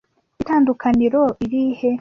[0.41, 1.89] Itandukaniro irihe?